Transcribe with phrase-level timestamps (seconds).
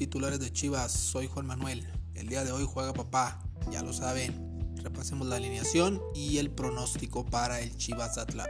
[0.00, 0.92] titulares de Chivas?
[0.92, 1.86] Soy Juan Manuel.
[2.14, 3.38] El día de hoy juega papá,
[3.70, 4.74] ya lo saben.
[4.82, 8.48] Repasemos la alineación y el pronóstico para el Chivas Atlas.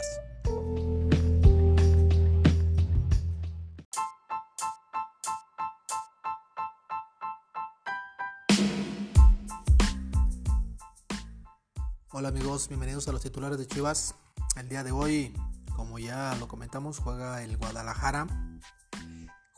[12.12, 14.14] Hola amigos, bienvenidos a los titulares de Chivas.
[14.54, 15.35] El día de hoy,
[15.75, 18.50] como ya lo comentamos, juega el Guadalajara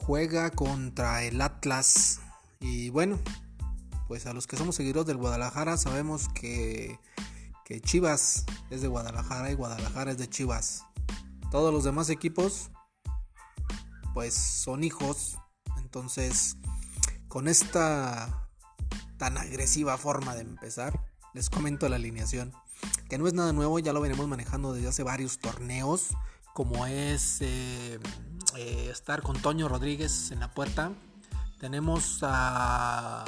[0.06, 2.20] juega contra el Atlas.
[2.60, 3.18] Y bueno,
[4.08, 6.98] pues a los que somos seguidores del Guadalajara sabemos que,
[7.64, 10.84] que Chivas es de Guadalajara y Guadalajara es de Chivas.
[11.50, 12.70] Todos los demás equipos
[14.14, 15.38] pues son hijos.
[15.78, 16.56] Entonces,
[17.28, 18.48] con esta
[19.18, 21.00] tan agresiva forma de empezar,
[21.34, 22.52] les comento la alineación.
[23.08, 26.08] Que no es nada nuevo, ya lo venimos manejando desde hace varios torneos.
[26.54, 27.98] Como es eh,
[28.56, 30.92] eh, estar con Toño Rodríguez en la puerta.
[31.58, 33.24] Tenemos a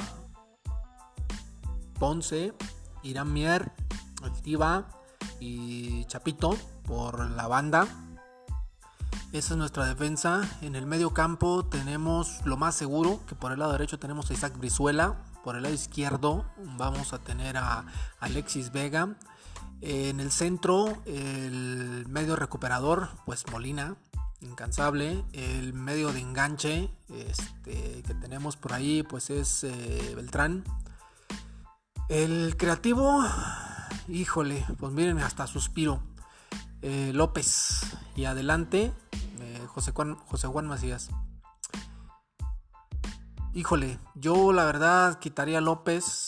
[1.99, 2.53] Ponce,
[3.03, 3.71] Irán Mier,
[4.21, 4.87] Altiva
[5.39, 7.87] y Chapito por la banda.
[9.31, 10.47] Esa es nuestra defensa.
[10.61, 14.33] En el medio campo tenemos lo más seguro, que por el lado derecho tenemos a
[14.33, 15.15] Isaac Brizuela.
[15.43, 16.45] Por el lado izquierdo
[16.77, 17.85] vamos a tener a
[18.19, 19.15] Alexis Vega.
[19.81, 23.97] En el centro, el medio recuperador, pues Molina
[24.41, 25.23] incansable.
[25.33, 30.63] El medio de enganche este, que tenemos por ahí pues es eh, Beltrán.
[32.09, 33.23] El creativo,
[34.07, 36.01] híjole, pues miren, hasta suspiro.
[36.81, 37.81] Eh, López.
[38.15, 38.93] Y adelante,
[39.39, 41.09] eh, José, Juan, José Juan Macías.
[43.53, 46.24] Híjole, yo la verdad quitaría a López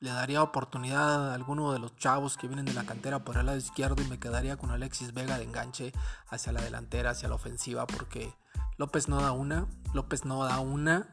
[0.00, 3.46] le daría oportunidad a alguno de los chavos que vienen de la cantera por el
[3.46, 5.92] lado izquierdo y me quedaría con Alexis Vega de enganche
[6.28, 8.34] hacia la delantera, hacia la ofensiva, porque
[8.76, 11.08] López no da una, López no da una.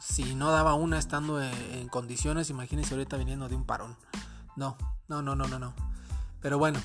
[0.00, 3.96] Si no daba una estando en, condiciones, imagínense ahorita viniendo de un parón.
[4.54, 4.76] No,
[5.08, 5.74] no, no, no, no, no.
[6.40, 6.78] Pero bueno,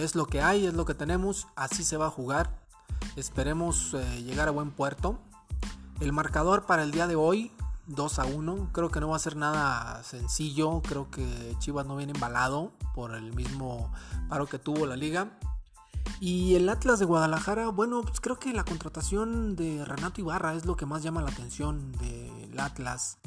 [0.00, 2.50] es lo que hay, es lo que tenemos, así se va a jugar.
[3.14, 5.20] Esperemos eh, llegar a buen puerto.
[6.00, 7.52] El marcador para el día de hoy
[7.86, 8.70] 2 a 1.
[8.72, 10.82] Creo que no va a ser nada sencillo.
[10.82, 13.92] Creo que Chivas no viene embalado por el mismo
[14.28, 15.38] paro que tuvo la liga.
[16.20, 20.64] Y el Atlas de Guadalajara, bueno, pues creo que la contratación de Renato Ibarra es
[20.64, 23.18] lo que más llama la atención del Atlas.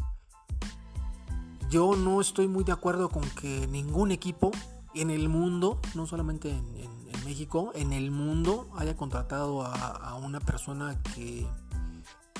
[1.69, 4.51] Yo no estoy muy de acuerdo con que ningún equipo
[4.93, 6.87] en el mundo, no solamente en,
[7.25, 11.45] México, en el mundo haya contratado a una persona que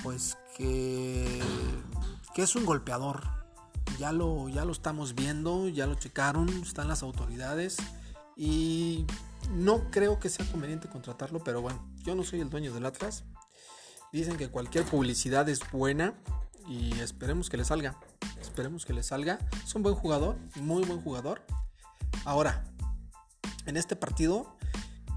[0.03, 1.41] pues que,
[2.33, 3.23] que es un golpeador.
[3.99, 7.77] Ya lo, ya lo estamos viendo, ya lo checaron, están las autoridades
[8.35, 9.05] y
[9.51, 13.23] no creo que sea conveniente contratarlo, pero bueno, yo no soy el dueño del Atlas.
[14.11, 16.13] Dicen que cualquier publicidad es buena
[16.67, 17.99] y esperemos que le salga.
[18.39, 19.39] Esperemos que le salga.
[19.65, 21.41] Es un buen jugador, muy buen jugador.
[22.25, 22.65] Ahora,
[23.65, 24.55] en este partido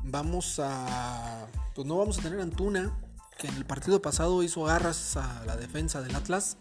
[0.04, 1.46] vamos a...
[1.74, 2.92] Pues no vamos a tener Antuna,
[3.40, 6.58] que en el partido pasado hizo garras a la defensa del Atlas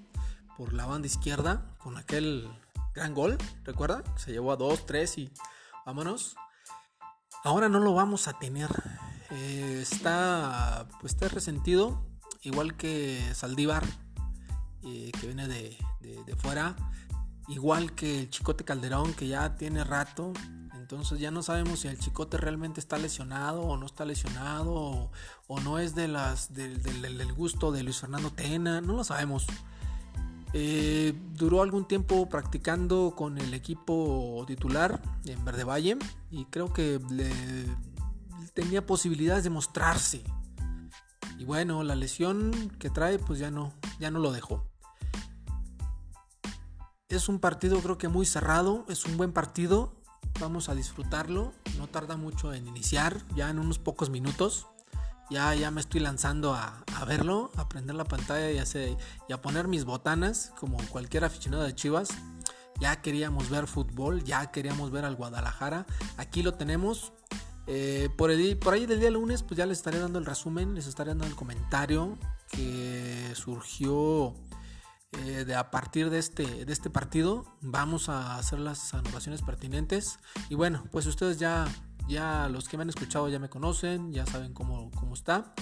[0.56, 2.50] por la banda izquierda con aquel
[2.96, 4.02] gran gol, ¿recuerda?
[4.16, 5.34] Se llevó a 2, 3 y
[5.86, 6.38] vámonos.
[7.44, 8.70] Ahora no lo vamos a tener.
[9.30, 12.02] Eh, está, pues está resentido,
[12.44, 13.84] igual que Saldívar,
[14.84, 16.78] eh, que viene de, de fuera,
[17.50, 20.32] igual que el Chicote Calderón, que ya tiene rato
[20.80, 25.12] entonces ya no sabemos si el chicote realmente está lesionado o no está lesionado
[25.48, 29.46] o, no es de las del, gusto de Luis Fernando Tena, no lo sabemos.
[30.54, 35.98] Eh, duró algún tiempo practicando con el equipo titular en Verde Valle
[36.32, 37.00] y creo que
[38.54, 40.24] tenía posibilidades de mostrarse.
[41.38, 44.66] Y bueno, la lesión que trae pues ya no, ya no lo dejó.
[47.10, 49.99] Es un partido creo que muy cerrado, es un buen partido
[50.40, 51.54] vamos a disfrutarlo.
[51.78, 54.68] No tarda mucho en iniciar, ya en unos pocos minutos.
[55.30, 58.64] Ya, ya me estoy lanzando a, verlo, a prender la pantalla y a,
[59.28, 62.10] y a poner mis botanas, como cualquier aficionado de Chivas.
[62.80, 65.86] Ya queríamos ver fútbol, ya queríamos ver al Guadalajara.
[66.18, 67.14] Aquí lo tenemos.
[67.68, 70.74] Eh, por, el, por ahí del día lunes, pues ya les estaré dando el resumen,
[70.74, 72.18] les estaré dando el comentario
[72.48, 74.34] que surgió
[75.12, 80.20] eh, de a partir de este, de este partido vamos a hacer las anotaciones pertinentes.
[80.50, 81.68] Y bueno, pues ustedes ya,
[82.08, 85.54] ya los que me han escuchado ya me conocen, ya saben cómo, cómo está.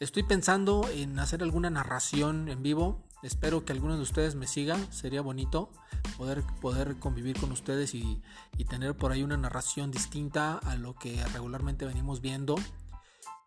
[0.00, 3.04] Estoy pensando en hacer alguna narración en vivo.
[3.22, 4.76] Espero que alguno de ustedes me siga.
[4.90, 5.70] Sería bonito
[6.16, 8.22] poder, poder convivir con ustedes y,
[8.56, 12.56] y tener por ahí una narración distinta a lo que regularmente venimos viendo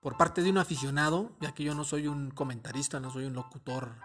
[0.02, 3.34] por parte de un aficionado, ya que yo no soy un comentarista, no soy un
[3.34, 3.96] locutor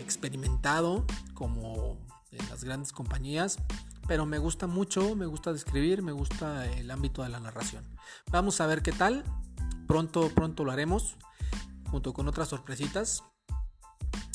[0.00, 1.04] experimentado
[1.34, 1.98] como
[2.30, 3.58] en las grandes compañías,
[4.06, 7.84] pero me gusta mucho, me gusta describir, me gusta el ámbito de la narración.
[8.30, 9.24] Vamos a ver qué tal.
[9.86, 11.16] Pronto, pronto lo haremos,
[11.90, 13.22] junto con otras sorpresitas.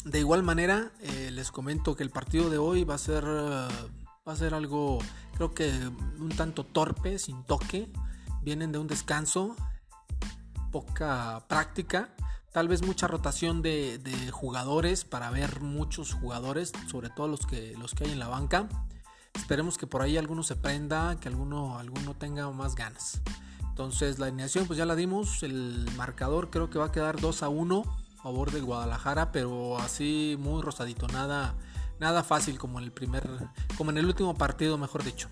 [0.06, 3.68] De igual manera, eh, les comento que el partido de hoy va a ser, va
[4.26, 5.00] a ser algo,
[5.36, 5.70] creo que
[6.20, 7.92] un tanto torpe, sin toque.
[8.42, 9.56] Vienen de un descanso,
[10.72, 12.16] poca práctica,
[12.52, 17.94] tal vez mucha rotación de, jugadores para ver muchos jugadores, sobre todo los que, los
[17.94, 18.68] que hay en la banca.
[19.34, 23.22] Esperemos que por ahí alguno se prenda, que alguno, alguno tenga más ganas.
[23.70, 27.44] Entonces la alineación pues ya la dimos, el marcador creo que va a quedar 2
[27.44, 27.84] a 1
[28.20, 31.56] a favor del Guadalajara, pero así muy rosadito, nada,
[32.00, 33.26] nada fácil como en el primer,
[33.78, 35.30] como en el último partido, mejor dicho.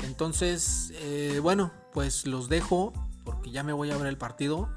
[0.00, 2.92] Entonces, eh, bueno, pues los dejo
[3.24, 4.68] porque ya me voy a ver el partido.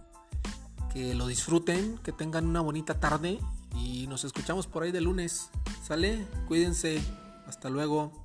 [0.94, 3.40] Que lo disfruten, que tengan una bonita tarde
[3.76, 5.50] y nos escuchamos por ahí de lunes.
[5.84, 6.28] ¿Sale?
[6.48, 7.02] Cuídense.
[7.48, 8.21] Hasta luego.